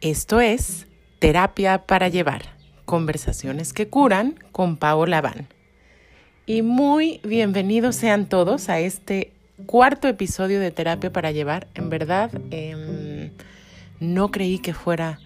[0.00, 0.86] Esto es
[1.18, 2.42] Terapia para Llevar,
[2.84, 5.48] conversaciones que curan con Paola Van.
[6.46, 9.32] Y muy bienvenidos sean todos a este
[9.66, 11.66] cuarto episodio de Terapia para Llevar.
[11.74, 13.32] En verdad, em,
[13.98, 15.18] no creí que fuera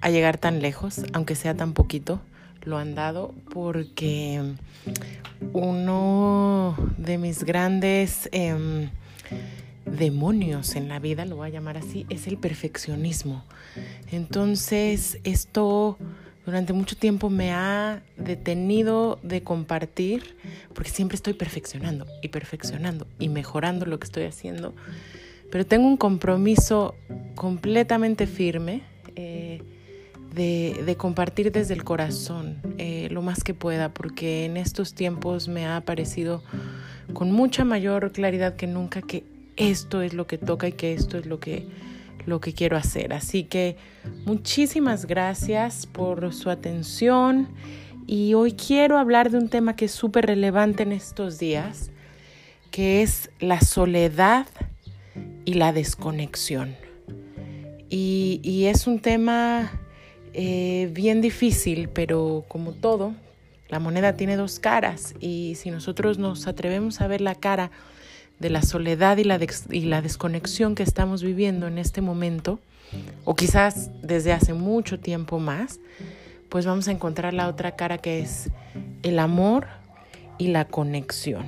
[0.00, 2.20] a llegar tan lejos, aunque sea tan poquito.
[2.64, 4.42] Lo han dado porque
[5.52, 8.28] uno de mis grandes...
[8.32, 8.90] Em,
[9.96, 13.44] demonios en la vida, lo voy a llamar así, es el perfeccionismo.
[14.10, 15.98] Entonces, esto
[16.48, 20.36] durante mucho tiempo me ha detenido de compartir,
[20.74, 24.74] porque siempre estoy perfeccionando y perfeccionando y mejorando lo que estoy haciendo,
[25.50, 26.94] pero tengo un compromiso
[27.34, 28.82] completamente firme
[29.14, 29.62] eh,
[30.34, 35.66] de, compartir desde el corazón eh, lo más que pueda, porque en estos tiempos me
[35.66, 36.42] ha parecido
[37.12, 39.24] con mucha mayor claridad que nunca que
[39.58, 41.66] esto es lo que toca y que esto es lo que,
[42.24, 43.12] lo que quiero hacer.
[43.12, 43.76] Así que
[44.24, 47.48] muchísimas gracias por su atención
[48.06, 51.90] y hoy quiero hablar de un tema que es súper relevante en estos días,
[52.70, 54.46] que es la soledad
[55.44, 56.76] y la desconexión.
[57.90, 59.72] Y, es un tema
[60.34, 63.14] eh, bien difícil, pero como todo,
[63.70, 67.70] la moneda tiene dos caras y si nosotros nos atrevemos a ver la cara
[68.38, 69.38] de la soledad y la,
[69.70, 72.60] y la desconexión que estamos viviendo en este momento,
[73.24, 75.80] o quizás desde hace mucho tiempo más,
[76.48, 78.50] pues vamos a encontrar la otra cara que es
[79.02, 79.66] el amor
[80.38, 81.46] y la conexión.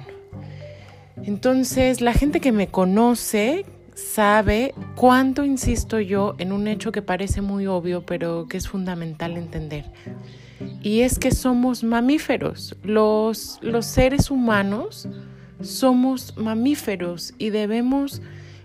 [1.22, 7.40] Entonces, la gente que me conoce sabe cuánto insisto yo en un hecho que parece
[7.40, 9.86] muy obvio, pero que es fundamental entender.
[10.82, 12.76] Y es que somos mamíferos.
[12.82, 15.08] Los, los seres humanos
[15.62, 18.22] somos mamíferos y debemos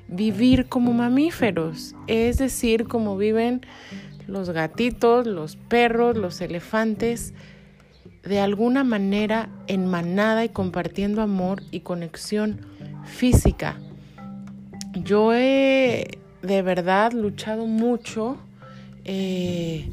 [0.07, 3.61] vivir como mamíferos, es decir, como viven
[4.27, 7.33] los gatitos, los perros, los elefantes,
[8.23, 12.59] de alguna manera en manada y compartiendo amor y conexión
[13.05, 13.77] física.
[14.93, 18.37] Yo he de verdad luchado mucho
[19.03, 19.91] eh,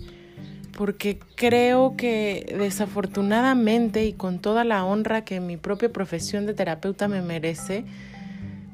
[0.83, 7.07] porque creo que desafortunadamente y con toda la honra que mi propia profesión de terapeuta
[7.07, 7.85] me merece,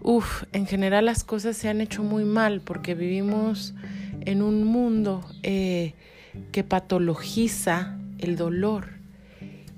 [0.00, 3.74] uff, en general las cosas se han hecho muy mal porque vivimos
[4.22, 5.92] en un mundo eh,
[6.50, 8.86] que patologiza el dolor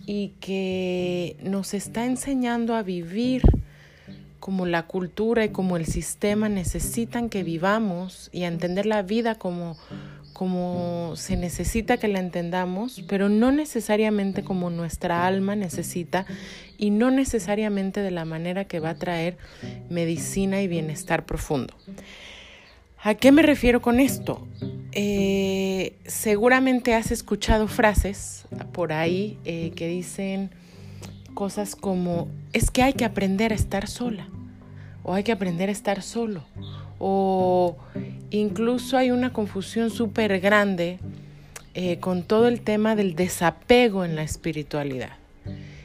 [0.06, 3.42] y que nos está enseñando a vivir
[4.38, 9.34] como la cultura y como el sistema necesitan que vivamos y a entender la vida
[9.34, 9.76] como
[10.40, 16.24] como se necesita que la entendamos, pero no necesariamente como nuestra alma necesita
[16.78, 19.36] y no necesariamente de la manera que va a traer
[19.90, 21.74] medicina y bienestar profundo.
[23.02, 24.48] ¿A qué me refiero con esto?
[24.92, 30.52] Eh, seguramente has escuchado frases por ahí eh, que dicen
[31.34, 34.26] cosas como es que hay que aprender a estar sola
[35.02, 36.44] o hay que aprender a estar solo
[37.00, 37.76] o
[38.30, 41.00] incluso hay una confusión súper grande
[41.74, 45.16] eh, con todo el tema del desapego en la espiritualidad.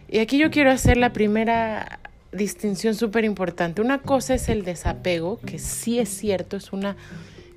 [0.10, 2.00] Y aquí yo quiero hacer la primera
[2.32, 3.82] distinción súper importante.
[3.82, 6.98] Una cosa es el desapego, que sí es cierto, es una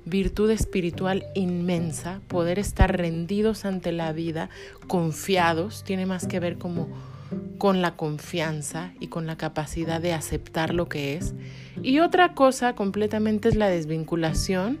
[0.05, 4.49] virtud espiritual inmensa, poder estar rendidos ante la vida,
[4.87, 6.87] confiados, tiene más que ver como
[7.57, 11.33] con la confianza y con la capacidad de aceptar lo que es.
[11.83, 14.79] Y otra cosa completamente es la desvinculación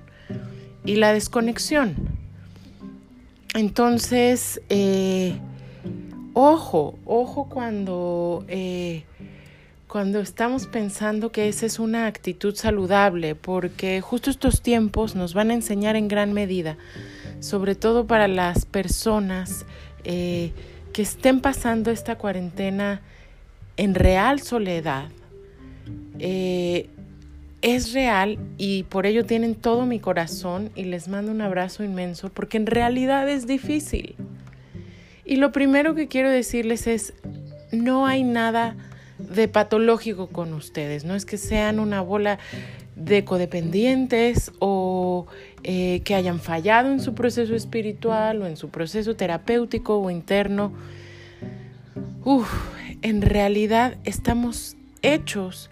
[0.85, 1.95] y la desconexión.
[3.55, 5.37] Entonces, eh,
[6.33, 9.03] ojo, ojo cuando, eh,
[9.87, 15.51] cuando estamos pensando que esa es una actitud saludable, porque justo estos tiempos nos van
[15.51, 16.77] a enseñar en gran medida,
[17.39, 19.65] sobre todo para las personas
[20.03, 20.51] eh,
[20.93, 23.01] que estén pasando esta cuarentena
[23.77, 25.09] en real soledad,
[26.19, 26.89] eh,
[27.61, 32.29] es real y por ello tienen todo mi corazón y les mando un abrazo inmenso
[32.29, 34.15] porque en realidad es difícil.
[35.25, 37.13] Y lo primero que quiero decirles es,
[37.71, 38.75] no hay nada
[39.17, 42.39] de patológico con ustedes, no es que sean una bola
[42.95, 45.27] de codependientes o
[45.63, 50.71] eh, que hayan fallado en su proceso espiritual o en su proceso terapéutico o interno.
[53.01, 55.69] En realidad estamos hechos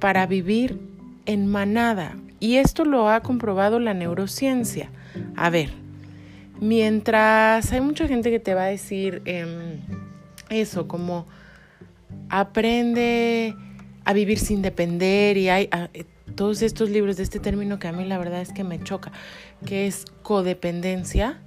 [0.00, 0.78] para vivir
[1.26, 4.90] en manada y esto lo ha comprobado la neurociencia.
[5.36, 5.70] A ver,
[6.60, 9.80] mientras hay mucha gente que te va a decir em,
[10.50, 11.26] eso, como
[12.28, 13.54] aprende
[14.04, 15.70] a vivir sin depender y hay
[16.34, 19.12] todos estos libros de este término que a mí la verdad es que me choca,
[19.66, 21.40] que es codependencia.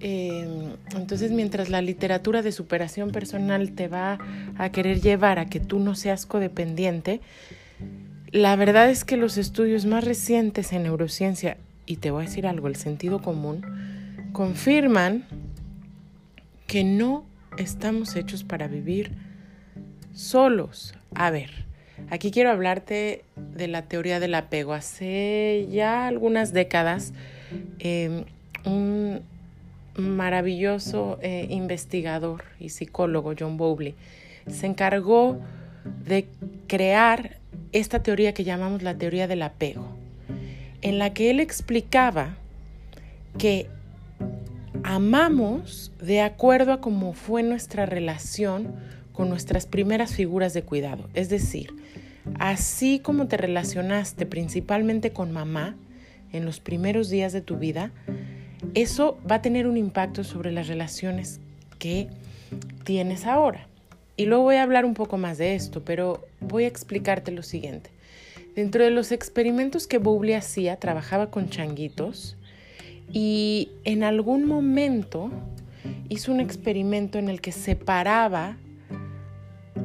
[0.00, 4.18] Em, entonces, mientras la literatura de superación personal te va
[4.58, 7.20] a querer llevar a que tú no seas codependiente,
[8.32, 12.46] la verdad es que los estudios más recientes en neurociencia, y te voy a decir
[12.46, 13.64] algo, el sentido común,
[14.32, 15.24] confirman
[16.66, 17.24] que no
[17.56, 19.12] estamos hechos para vivir
[20.12, 20.94] solos.
[21.14, 21.65] A ver,
[22.10, 24.72] aquí quiero hablarte de la teoría del apego.
[24.72, 27.12] Hace ya algunas décadas,
[27.78, 28.24] em,
[28.64, 29.22] un
[29.96, 33.94] maravilloso eh, investigador y psicólogo, John Bowley,
[34.48, 35.38] se encargó
[36.04, 36.26] de
[36.66, 37.38] crear
[37.72, 39.86] esta teoría que llamamos la teoría del apego,
[40.82, 42.36] en la que él explicaba
[43.38, 43.68] que
[44.82, 48.74] amamos de acuerdo a cómo fue nuestra relación
[49.12, 51.08] con nuestras primeras figuras de cuidado.
[51.14, 51.74] Es decir,
[52.38, 55.76] así como te relacionaste principalmente con mamá
[56.32, 57.92] en los primeros días de tu vida,
[58.74, 61.40] eso va a tener un impacto sobre las relaciones
[61.78, 62.08] que
[62.84, 63.68] tienes ahora.
[64.16, 67.42] Y luego voy a hablar un poco más de esto, pero voy a explicarte lo
[67.42, 67.90] siguiente.
[68.54, 72.36] Dentro de los experimentos que Bowley hacía, trabajaba con changuitos
[73.12, 75.30] y en algún momento
[76.08, 78.56] hizo un experimento en el que separaba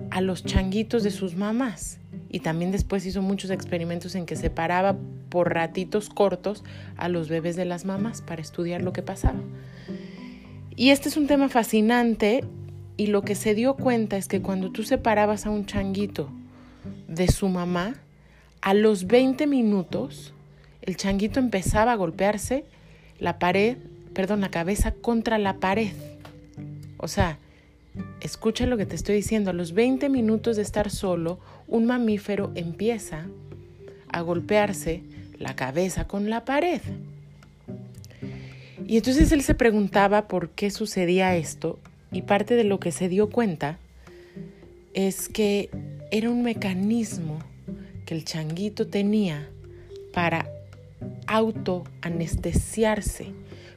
[0.09, 2.00] a los changuitos de sus mamás.
[2.33, 4.95] Y también después hizo muchos experimentos en que separaba
[5.27, 6.63] por ratitos cortos
[6.95, 9.39] a los bebés de las mamás para estudiar lo que pasaba.
[10.77, 12.45] Y este es un tema fascinante
[12.95, 16.29] y lo que se dio cuenta es que cuando tú separabas a un changuito
[17.09, 17.95] de su mamá,
[18.61, 20.33] a los 20 minutos
[20.81, 22.63] el changuito empezaba a golpearse
[23.19, 23.77] la pared,
[24.13, 25.91] perdón, la cabeza contra la pared.
[26.97, 27.37] O sea,
[28.21, 32.51] escucha lo que te estoy diciendo, a los 20 minutos de estar solo, un mamífero
[32.55, 33.25] empieza
[34.09, 35.03] a golpearse
[35.37, 36.81] la cabeza con la pared.
[38.87, 41.79] Y entonces él se preguntaba por qué sucedía esto
[42.11, 43.77] y parte de lo que se dio cuenta
[44.93, 45.69] es que
[46.11, 47.39] era un mecanismo
[48.05, 49.47] que el changuito tenía
[50.13, 50.49] para
[51.27, 53.27] autoanestesiarse.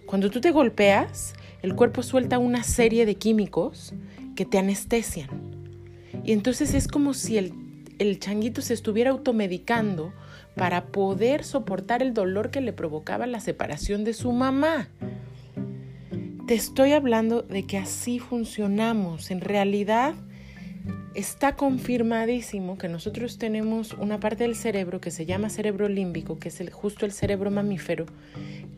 [0.07, 1.35] Cuando tú te golpeas,
[1.65, 3.95] el cuerpo suelta una serie de químicos
[4.37, 5.31] que te anestesian.
[6.23, 7.55] Y entonces es como si el,
[7.99, 10.13] el changuito se estuviera automedicando
[10.57, 14.89] para poder soportar el dolor que le provocaba la separación de su mamá.
[16.47, 19.31] Te estoy hablando de que así funcionamos.
[19.31, 20.13] En realidad
[21.15, 26.49] está confirmadísimo que nosotros tenemos una parte del cerebro que se llama cerebro límbico, que
[26.49, 28.07] es justo el cerebro mamífero,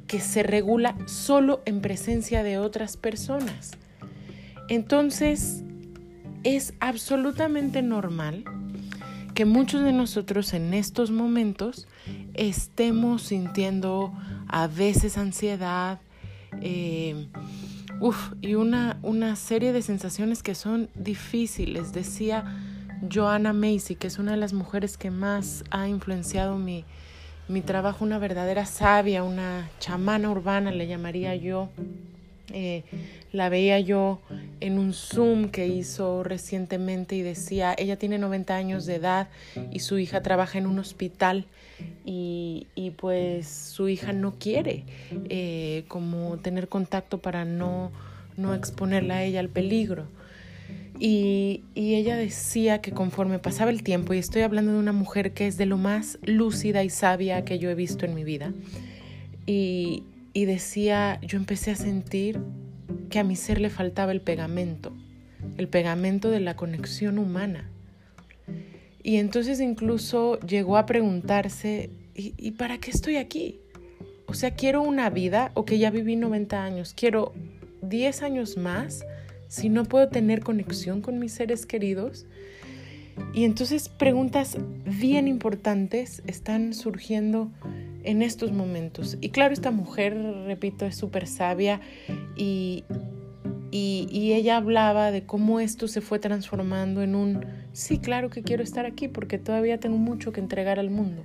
[0.06, 3.72] que se regula solo en presencia de otras personas.
[4.68, 5.62] Entonces,
[6.44, 8.44] es absolutamente normal
[9.34, 11.86] que muchos de nosotros en estos momentos
[12.34, 14.12] estemos sintiendo
[14.48, 16.00] a veces ansiedad,
[16.62, 17.28] eh,
[18.40, 21.92] y una, una serie de sensaciones que son difíciles.
[21.92, 22.44] Decía
[23.12, 26.84] Joanna Macy, que es una de las mujeres que más ha influenciado mi,
[27.48, 31.68] mi trabajo, una verdadera sabia, una chamana urbana, le llamaría yo.
[32.52, 32.84] Eh,
[33.32, 34.20] la veía yo
[34.60, 39.28] en un Zoom que hizo recientemente y decía, ella tiene 90 años de edad
[39.72, 41.46] y su hija trabaja en un hospital
[42.04, 44.84] y, pues su hija no quiere
[45.28, 47.90] eh, como tener contacto para no,
[48.36, 50.06] no exponerla a ella al peligro.
[50.98, 55.32] Y, y, ella decía que conforme pasaba el tiempo, y estoy hablando de una mujer
[55.32, 58.54] que es de lo más lúcida y sabia que yo he visto en mi vida,
[59.46, 60.04] y,
[60.36, 62.38] y decía, yo empecé a sentir
[63.08, 64.92] que a mi ser le faltaba el pegamento,
[65.56, 67.70] el pegamento de la conexión humana.
[69.02, 73.60] Y entonces incluso llegó a preguntarse, ¿y, para qué estoy aquí?
[74.26, 77.32] O sea, quiero una vida o que ya viví 90 años, quiero
[77.80, 79.06] 10 años más
[79.48, 82.26] si no puedo tener conexión con mis seres queridos.
[83.32, 87.50] Y entonces preguntas bien importantes están surgiendo
[88.06, 89.18] en estos momentos.
[89.20, 91.80] Y claro, esta mujer, repito, es súper sabia
[92.36, 92.84] y,
[93.70, 98.62] y, ella hablaba de cómo esto se fue transformando en un, sí, claro que quiero
[98.62, 101.24] estar aquí porque todavía tengo mucho que entregar al mundo.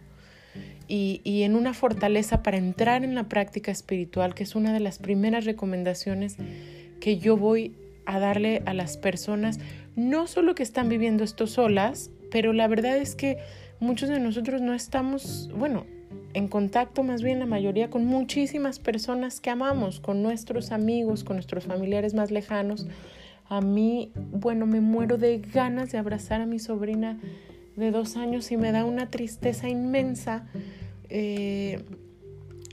[0.88, 4.82] Y, y, en una fortaleza para entrar en la práctica espiritual, que es una de
[4.82, 6.36] las primeras recomendaciones
[7.00, 7.74] que yo voy
[8.06, 9.60] a darle a las personas,
[9.96, 13.38] no solo que están viviendo esto solas, pero la verdad es que
[13.80, 15.86] muchos de nosotros no estamos, bueno,
[16.34, 21.36] en contacto más bien la mayoría con muchísimas personas que amamos, con nuestros amigos, con
[21.36, 22.88] nuestros familiares más lejanos.
[23.50, 27.20] A mí, bueno, me muero de ganas de abrazar a mi sobrina
[27.76, 30.48] de dos años y me da una tristeza inmensa
[31.10, 31.84] eh,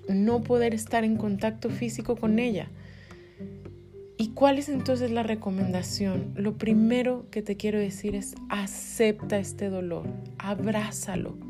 [0.09, 2.69] no poder estar en contacto físico con ella.
[4.17, 6.33] ¿Y cuál es entonces la recomendación?
[6.35, 10.07] Lo primero que te quiero decir es acepta este dolor,
[10.39, 11.48] abrázalo.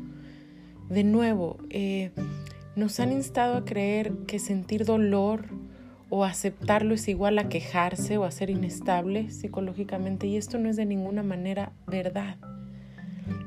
[0.89, 2.11] De nuevo, eh,
[2.75, 5.45] nos han instado a creer que sentir dolor
[6.09, 10.75] o aceptarlo es igual a quejarse o a ser inestable psicológicamente y esto no es
[10.75, 12.37] de ninguna manera verdad.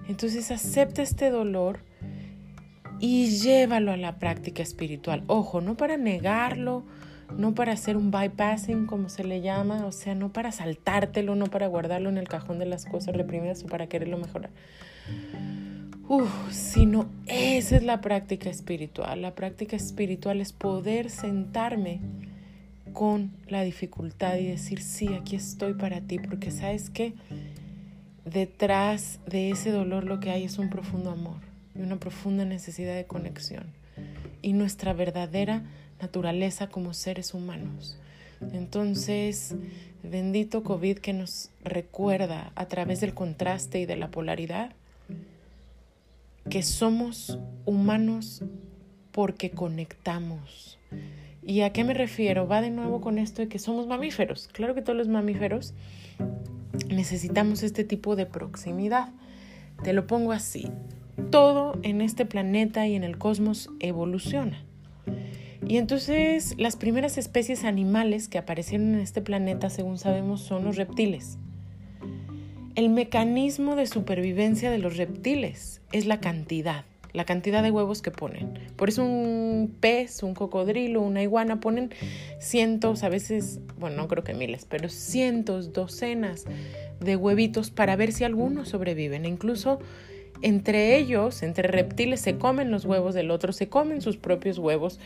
[0.09, 1.81] Entonces acepta este dolor
[3.01, 5.25] y llévalo a la práctica espiritual.
[5.27, 6.85] Ojo, no para negarlo,
[7.37, 11.47] no para hacer un bypassing como se le llama, o sea, no para saltártelo, no
[11.47, 14.51] para guardarlo en el cajón de las cosas reprimidas o para quererlo mejorar.
[16.15, 19.23] Uf, sino esa es la práctica espiritual.
[19.23, 22.01] La práctica espiritual es poder sentarme
[22.93, 27.15] con la dificultad y decir, sí, aquí estoy para ti, porque sabes que
[28.27, 31.41] detrás de ese dolor lo que hay es un profundo amor
[31.75, 33.65] y una profunda necesidad de conexión
[34.43, 35.63] y nuestra verdadera
[35.99, 37.97] naturaleza como seres humanos.
[38.53, 39.55] Entonces,
[40.03, 44.73] bendito COVID que nos recuerda a través del contraste y de la polaridad
[46.49, 48.43] que somos humanos
[49.13, 50.79] porque conectamos.
[51.43, 52.47] ¿Y a qué me refiero?
[52.47, 54.49] Va de nuevo con esto de que somos mamíferos.
[54.53, 55.75] Claro que todos los mamíferos
[56.89, 59.11] necesitamos este tipo de proximidad.
[59.83, 60.71] Te lo pongo así.
[61.31, 64.65] Todo en este planeta y en el cosmos evoluciona.
[65.67, 70.77] Y entonces las primeras especies animales que aparecieron en este planeta, según sabemos, son los
[70.77, 71.39] reptiles.
[72.75, 78.11] El mecanismo de supervivencia de los reptiles es la cantidad la cantidad de huevos que
[78.11, 78.59] ponen.
[78.77, 81.91] Por eso un pez, un cocodrilo, una iguana ponen
[82.39, 86.47] cientos, a veces, bueno, no creo que miles, pero cientos, docenas
[87.01, 89.25] de huevitos para ver si algunos sobreviven.
[89.25, 89.79] E incluso
[90.41, 94.99] entre ellos, entre reptiles, se comen los huevos del otro, se comen sus propios huevos.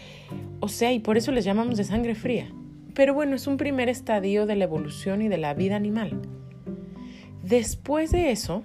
[0.61, 2.53] O sea, y por eso les llamamos de sangre fría.
[2.95, 6.23] Pero bueno, es un primer estadio de la evolución y de la vida animal.
[7.47, 8.65] Después de eso,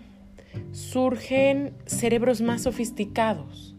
[0.71, 3.75] surgen cerebros más sofisticados,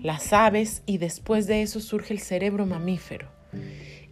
[0.00, 3.28] las aves, y después de eso surge el cerebro mamífero.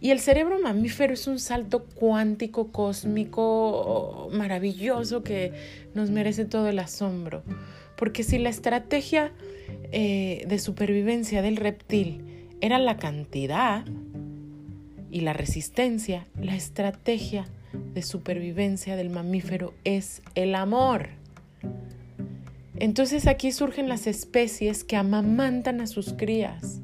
[0.01, 5.53] Y el cerebro mamífero es un salto cuántico, cósmico, maravilloso que
[5.93, 7.43] nos merece todo el asombro.
[7.95, 9.31] Porque si la estrategia
[9.93, 13.85] eh, de supervivencia del reptil era la cantidad
[15.11, 21.09] y la resistencia, la estrategia de supervivencia del mamífero es el amor.
[22.77, 26.79] Entonces aquí surgen las especies que amamantan a sus crías,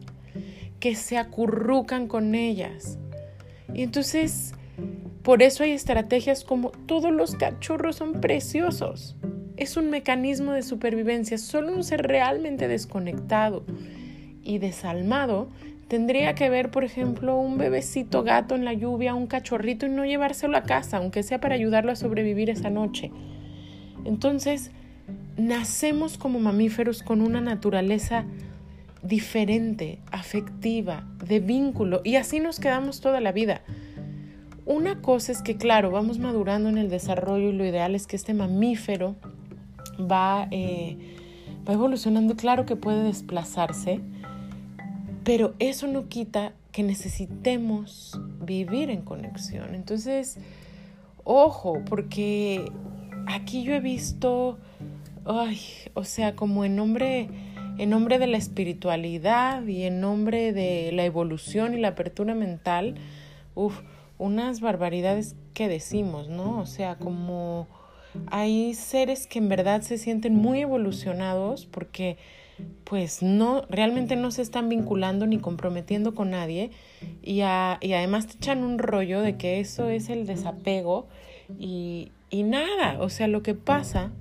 [0.79, 2.97] que se acurrucan con ellas.
[3.73, 4.53] Y entonces,
[5.23, 9.15] por eso hay estrategias como todos los cachorros son preciosos.
[9.57, 11.37] Es un mecanismo de supervivencia.
[11.37, 13.63] Solo un ser realmente desconectado
[14.43, 15.49] y desalmado
[15.87, 20.05] tendría que ver, por ejemplo, un bebecito gato en la lluvia, un cachorrito y no
[20.05, 23.11] llevárselo a casa, aunque sea para ayudarlo a sobrevivir esa noche.
[24.03, 24.71] Entonces,
[25.37, 28.25] nacemos como mamíferos con una naturaleza
[29.03, 33.61] diferente, afectiva, de vínculo, y así nos quedamos toda la vida.
[34.65, 38.15] Una cosa es que, claro, vamos madurando en el desarrollo y lo ideal es que
[38.15, 39.15] este mamífero
[39.99, 40.97] va, eh,
[41.67, 44.01] va evolucionando, claro que puede desplazarse,
[45.25, 49.75] pero eso no quita que necesitemos vivir en conexión.
[49.75, 50.37] Entonces,
[51.25, 52.71] ojo, porque
[53.27, 54.57] aquí yo he visto
[55.25, 55.59] ay,
[55.93, 57.29] o sea, como en nombre,
[57.77, 62.95] en nombre de la espiritualidad y en nombre de la evolución y la apertura mental,
[63.55, 63.81] uff,
[64.17, 66.59] unas barbaridades que decimos, ¿no?
[66.59, 67.67] O sea, como
[68.27, 72.17] hay seres que en verdad se sienten muy evolucionados porque
[72.83, 76.71] pues no, realmente no se están vinculando ni comprometiendo con nadie
[77.21, 81.07] y, y además te echan un rollo de que eso es el desapego
[81.59, 84.11] y, y nada, o sea, lo que pasa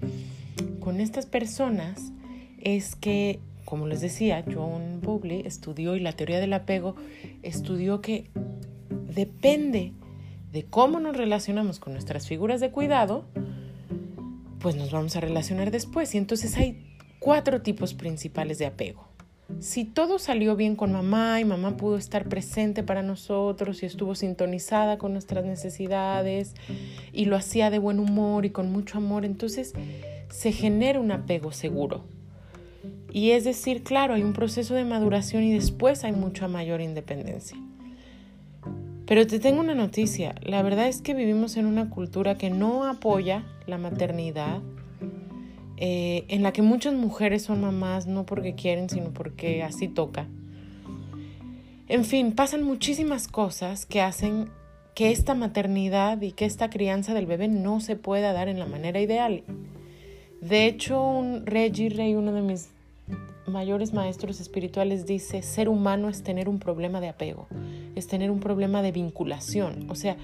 [0.80, 2.12] con estas personas
[2.60, 6.96] es que, como les decía, John Bowley estudió y la teoría del apego
[7.42, 8.30] estudió que
[8.90, 9.92] depende
[10.52, 13.24] de cómo nos relacionamos con nuestras figuras de cuidado,
[14.60, 16.14] pues nos vamos a relacionar después.
[16.14, 16.93] Y entonces hay
[17.24, 19.08] cuatro tipos principales de apego.
[19.58, 24.14] Si todo salió bien con mamá y mamá pudo estar presente para nosotros y estuvo
[24.14, 26.54] sintonizada con nuestras necesidades
[27.14, 29.72] y lo hacía de buen humor y con mucho amor, entonces
[30.28, 32.04] se genera un apego seguro.
[33.10, 37.56] Y es decir, claro, hay un proceso de maduración y después hay mucha mayor independencia.
[39.06, 42.84] Pero te tengo una noticia, la verdad es que vivimos en una cultura que no
[42.84, 44.60] apoya la maternidad
[45.76, 50.28] eh, en la que muchas mujeres son mamás no porque quieren, sino porque así toca.
[51.88, 54.48] En fin, pasan muchísimas cosas que hacen
[54.94, 58.66] que esta maternidad y que esta crianza del bebé no se pueda dar en la
[58.66, 59.42] manera ideal.
[60.40, 62.70] De hecho, un Reggie Rey, uno de mis
[63.46, 67.48] mayores maestros espirituales, dice, ser humano es tener un problema de apego,
[67.94, 69.90] es tener un problema de vinculación.
[69.90, 70.16] O sea,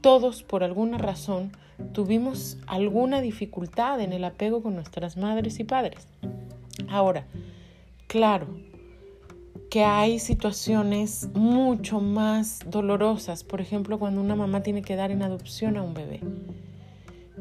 [0.00, 1.52] todos por alguna razón
[1.92, 6.06] tuvimos alguna dificultad en el apego con nuestras madres y padres.
[6.88, 7.26] Ahora,
[8.06, 8.46] claro,
[9.70, 15.22] que hay situaciones mucho más dolorosas, por ejemplo, cuando una mamá tiene que dar en
[15.22, 16.20] adopción a un bebé.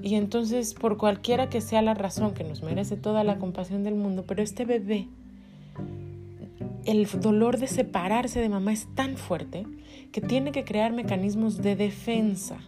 [0.01, 3.95] Y entonces, por cualquiera que sea la razón, que nos merece toda la compasión del
[3.95, 5.09] mundo, pero este bebé,
[6.85, 9.67] el dolor de separarse de mamá es tan fuerte
[10.11, 12.59] que tiene que crear mecanismos de defensa.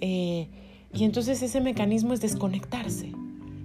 [0.00, 0.48] Eh,
[0.92, 3.12] y entonces ese mecanismo es desconectarse.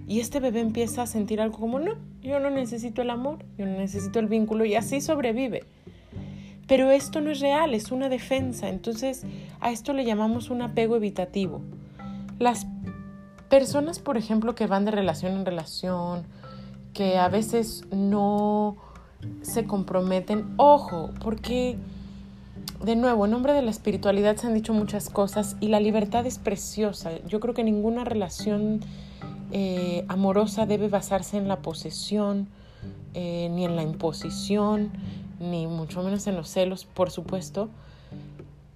[0.08, 3.66] Y este bebé empieza a sentir algo como, no, yo no necesito el amor, yo
[3.66, 5.64] no necesito el vínculo y así sobrevive.
[6.68, 8.70] Pero esto no es real, es una defensa.
[8.70, 9.26] Entonces
[9.60, 11.62] a esto le llamamos un apego evitativo.
[12.40, 12.68] Las
[13.50, 16.24] personas, por ejemplo, que van de relación en relación,
[16.94, 18.78] que a veces no
[19.42, 21.78] se comprometen, ojo, porque
[22.84, 26.26] de nuevo, en nombre de la espiritualidad se han dicho muchas cosas y la libertad
[26.26, 27.12] es preciosa.
[27.28, 28.82] Yo creo que ninguna relación
[29.52, 32.50] eh, amorosa debe basarse en la posesión,
[33.14, 34.92] eh, ni en la imposición,
[35.40, 37.70] ni mucho menos en los celos, por supuesto.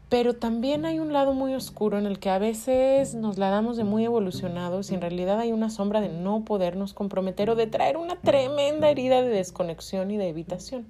[0.08, 3.76] Pero también hay un lado muy oscuro en el que a veces nos la damos
[3.76, 7.68] de muy evolucionados y en realidad hay una sombra de no podernos comprometer o de
[7.68, 10.86] traer una tremenda herida de desconexión y de evitación.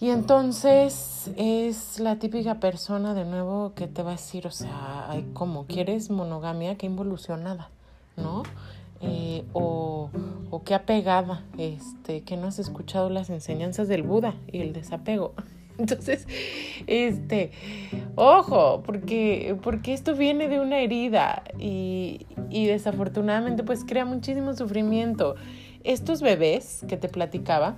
[0.00, 5.08] Y entonces es la típica persona de nuevo que te va a decir, o sea,
[5.08, 6.76] ay, ¿cómo quieres monogamia?
[6.76, 7.70] Qué involucionada,
[8.16, 8.42] ¿no?
[9.00, 10.10] Eh, o,
[10.50, 15.34] o qué apegada, este, que no has escuchado las enseñanzas del Buda y el desapego.
[15.78, 16.26] Entonces,
[16.86, 17.52] este,
[18.14, 25.34] ojo, porque, porque esto viene de una herida y, y desafortunadamente pues crea muchísimo sufrimiento.
[25.82, 27.76] Estos bebés que te platicaba,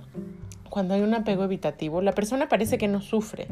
[0.69, 3.47] cuando hay un apego evitativo, la persona parece que no sufre.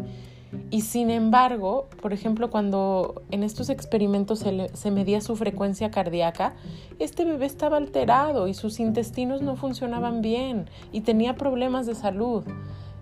[0.69, 4.39] Y sin embargo, por ejemplo, cuando en estos experimentos
[4.73, 6.53] se, medía su frecuencia cardíaca,
[6.99, 12.43] este bebé estaba alterado y sus intestinos no funcionaban bien y tenía problemas de salud.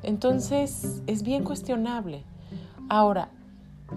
[0.02, 2.24] Entonces, es bien cuestionable.
[2.90, 3.30] Ahora,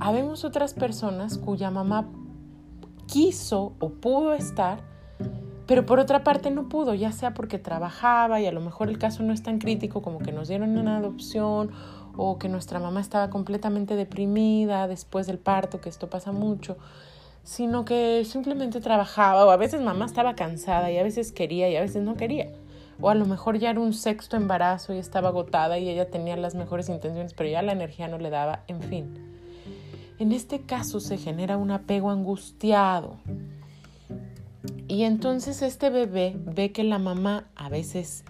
[0.00, 2.08] habemos otras personas cuya mamá
[3.06, 4.80] quiso o pudo estar,
[5.66, 8.98] pero por otra parte no pudo, ya sea porque trabajaba y a lo mejor el
[8.98, 11.72] caso no es tan crítico como que nos dieron una adopción
[12.16, 16.76] o que nuestra mamá estaba completamente deprimida después del parto, que esto pasa mucho,
[17.42, 21.76] sino que simplemente trabajaba o a veces mamá estaba cansada y a veces quería y
[21.76, 22.52] a veces no quería.
[23.00, 26.36] O a lo mejor ya era un sexto embarazo y estaba agotada y ella tenía
[26.36, 29.36] las mejores intenciones, pero ya la energía no le daba, en fin.
[30.18, 33.18] En este caso se genera un apego angustiado,
[34.88, 38.24] y entonces este bebé ve que la mamá a veces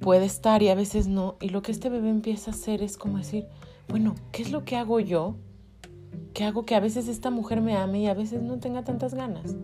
[0.00, 1.36] puede estar y a veces no.
[1.40, 3.46] Y lo que este bebé empieza a hacer es como decir,
[3.88, 5.36] bueno, ¿qué es lo que hago yo?
[6.34, 9.14] ¿Qué hago que a veces esta mujer me ame y a veces no tenga tantas
[9.14, 9.56] ganas?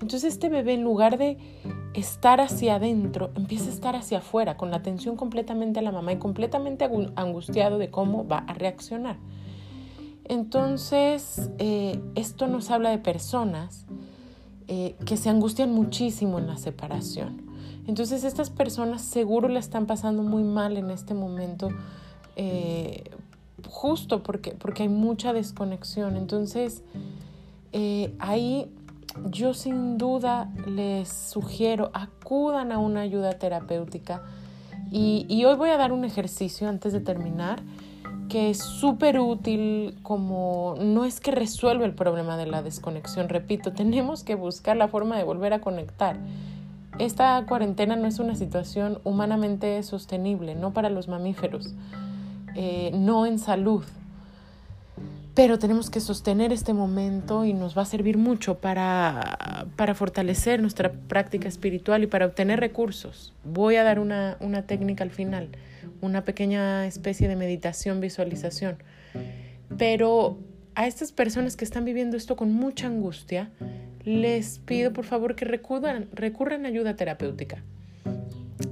[0.00, 1.38] Entonces este bebé en lugar de
[1.94, 6.12] estar hacia adentro, empieza a estar hacia afuera, con la atención completamente a la mamá
[6.12, 9.16] y completamente angustiado de cómo va a reaccionar.
[10.24, 13.86] Entonces, eh, esto nos habla de personas
[14.70, 17.40] eh, que se angustian muchísimo en la separación.
[17.86, 21.70] Entonces estas personas seguro la están pasando muy mal en este momento,
[22.36, 23.04] eh,
[23.66, 26.18] justo porque, porque hay mucha desconexión.
[26.18, 26.82] Entonces
[27.72, 28.70] eh, ahí
[29.30, 34.22] yo sin duda les sugiero, acudan a una ayuda terapéutica.
[34.90, 37.62] Y, y hoy voy a dar un ejercicio antes de terminar
[38.28, 43.72] que es súper útil como no es que resuelve el problema de la desconexión, repito,
[43.74, 46.16] tenemos que buscar la forma de volver a conectar.
[46.98, 51.74] Esta cuarentena no es una situación humanamente sostenible, no para los mamíferos,
[52.56, 53.84] eh, no en salud,
[55.34, 60.60] pero tenemos que sostener este momento y nos va a servir mucho para, para fortalecer
[60.60, 63.32] nuestra práctica espiritual y para obtener recursos.
[63.44, 65.50] Voy a dar una, una técnica al final
[66.00, 68.82] una pequeña especie de meditación, visualización.
[69.76, 70.38] Pero
[70.74, 73.50] a estas personas que están viviendo esto con mucha angustia,
[74.04, 77.62] les pido por favor que recurran, recurran a ayuda terapéutica.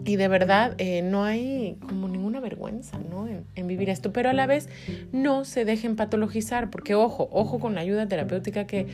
[0.05, 3.27] Y de verdad, eh, no hay como ninguna vergüenza ¿no?
[3.29, 4.69] en, vivir esto, pero a la vez
[5.12, 8.87] no se dejen patologizar, porque ojo, ojo con la ayuda terapéutica que,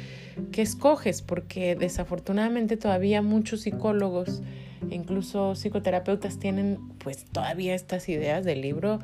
[0.50, 4.42] que escoges, porque desafortunadamente todavía muchos psicólogos
[4.90, 8.98] incluso psicoterapeutas tienen pues todavía estas ideas del libro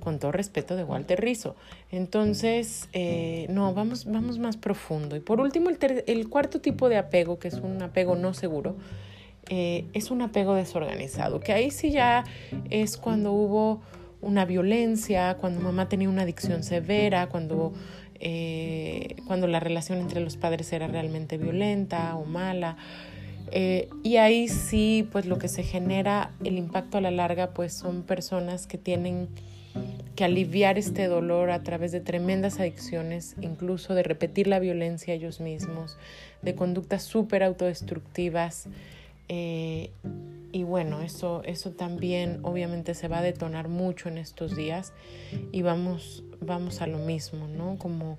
[0.00, 1.56] con todo respeto de Walter Rizzo.
[1.90, 5.16] Entonces, eh, no, vamos, vamos más profundo.
[5.16, 8.76] Y por último, el, cuarto tipo de apego, que es un apego no seguro,
[9.48, 12.24] eh, es un apego desorganizado, que ahí sí ya
[12.70, 13.80] es cuando hubo
[14.20, 17.72] una violencia, cuando mamá tenía una adicción severa, cuando,
[18.20, 22.76] eh, cuando la relación entre los padres era realmente violenta o mala.
[23.52, 27.72] Eh, y ahí sí, pues lo que se genera, el impacto a la larga, pues
[27.72, 29.28] son personas que tienen
[30.14, 35.40] que aliviar este dolor a través de tremendas adicciones, incluso de repetir la violencia ellos
[35.40, 35.96] mismos,
[36.42, 38.68] de conductas súper autodestructivas.
[39.28, 39.90] Eh,
[40.52, 44.92] y bueno, eso, eso también obviamente se va a detonar mucho en estos días
[45.52, 47.78] y vamos, vamos a lo mismo, ¿no?
[47.78, 48.18] Como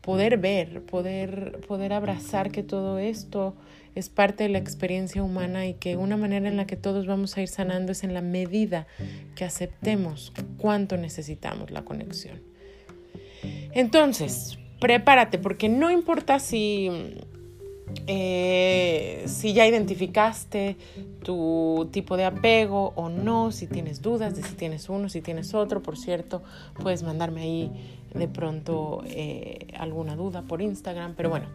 [0.00, 3.54] poder ver, poder, poder abrazar que todo esto
[3.98, 7.36] es parte de la experiencia humana y que una manera en la que todos vamos
[7.36, 8.86] a ir sanando es en la medida
[9.34, 12.40] que aceptemos cuánto necesitamos la conexión.
[13.72, 16.90] Entonces, prepárate, porque no importa si
[18.06, 20.76] eh, si ya identificaste
[21.22, 25.54] tu tipo de apego o no, si tienes dudas de si tienes uno, si tienes
[25.54, 26.42] otro, por cierto,
[26.80, 27.70] puedes mandarme ahí
[28.14, 31.46] de pronto eh, alguna duda por Instagram, pero bueno,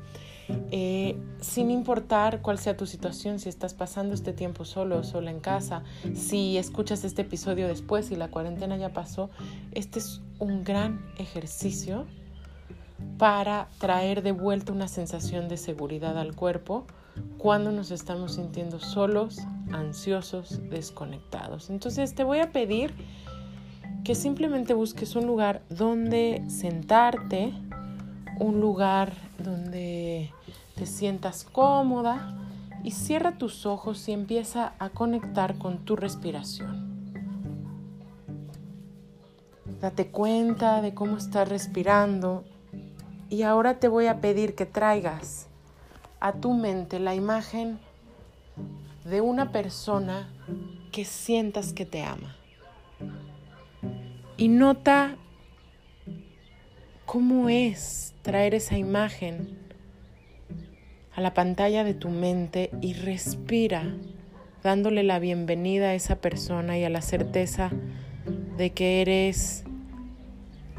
[0.71, 5.32] eh, sin importar cuál sea tu situación, si estás pasando este tiempo solo o sola
[5.32, 9.29] en casa, si escuchas este episodio después y la cuarentena ya pasó,
[9.71, 12.06] este es un gran ejercicio
[13.17, 16.86] para traer de vuelta una sensación de seguridad al cuerpo
[17.38, 19.39] cuando nos estamos sintiendo solos,
[19.71, 21.69] ansiosos, desconectados.
[21.69, 22.93] Entonces te voy a pedir
[24.03, 27.53] que simplemente busques un lugar donde sentarte,
[28.43, 30.32] un lugar donde
[30.75, 32.36] te sientas cómoda
[32.84, 36.91] y cierra tus ojos y empieza a conectar con tu respiración.
[39.79, 42.43] Date cuenta de cómo estás respirando
[43.29, 45.47] y ahora te voy a pedir que traigas
[46.19, 47.79] a tu mente la imagen
[49.06, 50.29] de una persona
[50.91, 52.36] que sientas que te ama.
[54.36, 55.15] Y nota
[57.13, 59.47] cómo es traer esa imagen
[61.15, 63.84] a la pantalla de tu mente y respira
[64.63, 67.69] dándole la bienvenida a esa persona y a la certeza
[68.58, 69.63] de que eres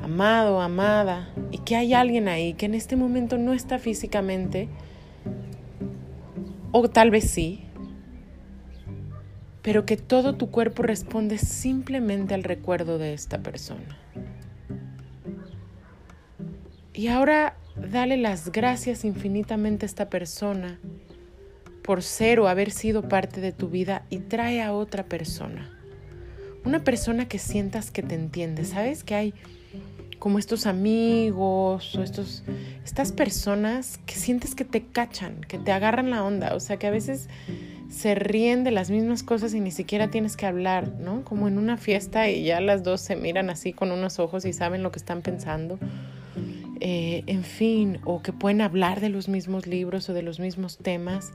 [0.02, 4.68] amado, amada, y que hay alguien ahí que en este momento no está físicamente,
[6.72, 7.62] o tal vez sí,
[9.62, 14.00] pero que todo tu cuerpo responde simplemente al recuerdo de esta persona.
[16.94, 20.78] Y ahora dale las gracias infinitamente a esta persona
[21.82, 25.70] por ser o haber sido parte de tu vida y trae a otra persona.
[26.64, 28.64] Una persona que sientas que te entiende.
[28.64, 29.34] ¿Sabes que hay
[30.20, 32.44] como estos amigos o estos,
[32.84, 36.86] estas personas que sientes que te cachan, que te agarran la onda, o sea, que
[36.86, 37.28] a veces
[37.90, 41.24] se ríen de las mismas cosas y ni siquiera tienes que hablar, ¿no?
[41.24, 44.52] Como en una fiesta y ya las dos se miran así con unos ojos y
[44.54, 45.78] saben lo que están pensando.
[46.86, 50.76] Eh, en fin, o que pueden hablar de los mismos libros o de los mismos
[50.76, 51.32] temas.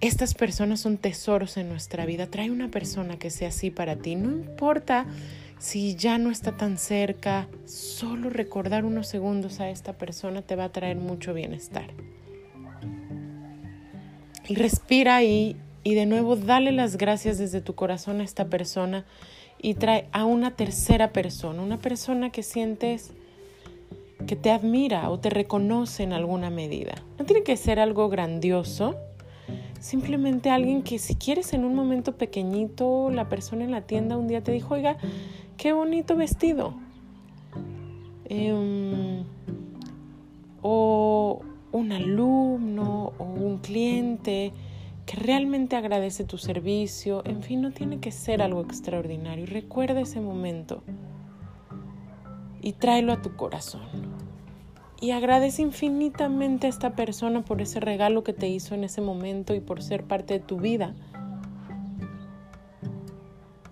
[0.00, 2.28] Estas personas son tesoros en nuestra vida.
[2.28, 4.16] Trae una persona que sea así para ti.
[4.16, 5.04] No importa
[5.58, 10.64] si ya no está tan cerca, solo recordar unos segundos a esta persona te va
[10.64, 11.90] a traer mucho bienestar.
[14.48, 19.04] Respira ahí y de nuevo dale las gracias desde tu corazón a esta persona
[19.60, 23.12] y trae a una tercera persona, una persona que sientes
[24.28, 26.94] que te admira o te reconoce en alguna medida.
[27.18, 28.94] No tiene que ser algo grandioso,
[29.80, 34.28] simplemente alguien que si quieres en un momento pequeñito, la persona en la tienda un
[34.28, 34.98] día te dijo, oiga,
[35.56, 36.74] qué bonito vestido.
[38.26, 39.24] Em,
[40.60, 41.40] o
[41.72, 44.52] un alumno o un cliente
[45.06, 47.22] que realmente agradece tu servicio.
[47.24, 49.46] En fin, no tiene que ser algo extraordinario.
[49.46, 50.82] Recuerda ese momento
[52.60, 54.17] y tráelo a tu corazón.
[55.00, 59.54] Y agradece infinitamente a esta persona por ese regalo que te hizo en ese momento
[59.54, 60.94] y por ser parte de tu vida.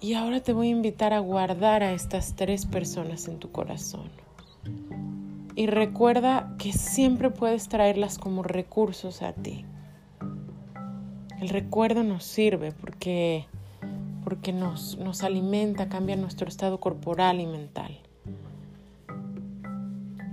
[0.00, 4.08] Y ahora te voy a invitar a guardar a estas tres personas en tu corazón.
[5.56, 9.64] Y recuerda que siempre puedes traerlas como recursos a ti.
[11.40, 13.46] El recuerdo nos sirve porque,
[14.22, 18.05] porque nos, nos alimenta, cambia nuestro estado corporal y mental.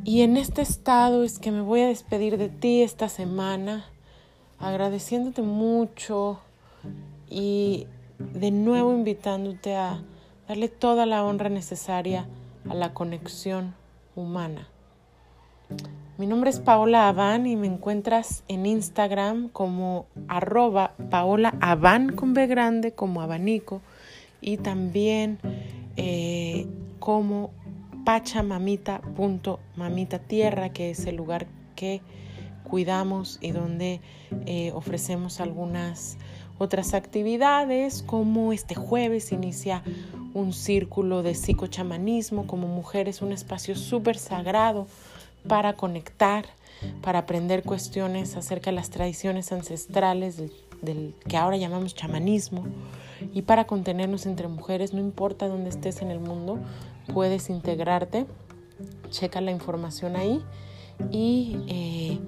[0.05, 3.85] Y en este estado es que me voy a despedir de ti esta semana,
[4.59, 6.41] agradeciéndote mucho
[7.29, 7.87] y
[8.19, 10.03] de nuevo invitándote a
[10.49, 12.27] darle toda la honra necesaria
[12.69, 13.75] a la conexión
[14.13, 14.67] humana.
[16.17, 21.53] Mi nombre es Paola Avan y me encuentras en Instagram como arroba Paola
[22.13, 23.81] con B grande como abanico
[24.41, 25.39] y también
[25.95, 26.67] eh,
[26.99, 27.51] como
[28.05, 32.01] pachamamita.mamita tierra que es el lugar que
[32.63, 34.01] cuidamos y donde
[34.45, 36.17] eh, ofrecemos algunas
[36.57, 39.83] otras actividades como este jueves inicia
[40.33, 44.87] un círculo de psicochamanismo como mujeres, un espacio súper sagrado
[45.47, 46.45] para conectar,
[47.01, 52.65] para aprender cuestiones acerca de las tradiciones ancestrales del, que ahora llamamos chamanismo
[53.33, 56.59] y para contenernos entre mujeres, no importa dónde estés en el mundo,
[57.11, 58.25] puedes integrarte,
[59.09, 60.43] checa la información ahí
[61.11, 62.19] y, eh,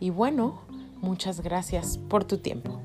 [0.00, 0.60] y bueno,
[1.00, 2.83] muchas gracias por tu tiempo.